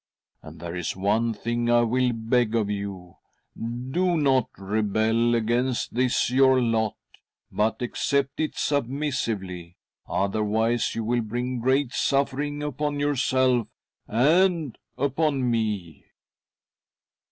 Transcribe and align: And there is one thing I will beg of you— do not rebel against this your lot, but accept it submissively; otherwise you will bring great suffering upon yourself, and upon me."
And 0.41 0.59
there 0.59 0.75
is 0.75 0.95
one 0.95 1.31
thing 1.31 1.69
I 1.69 1.81
will 1.83 2.11
beg 2.11 2.55
of 2.55 2.71
you— 2.71 3.17
do 3.91 4.17
not 4.17 4.49
rebel 4.57 5.35
against 5.35 5.93
this 5.93 6.31
your 6.31 6.59
lot, 6.59 6.95
but 7.51 7.83
accept 7.83 8.39
it 8.39 8.57
submissively; 8.57 9.77
otherwise 10.09 10.95
you 10.95 11.03
will 11.03 11.21
bring 11.21 11.59
great 11.59 11.93
suffering 11.93 12.63
upon 12.63 12.99
yourself, 12.99 13.67
and 14.07 14.75
upon 14.97 15.47
me." 15.51 16.05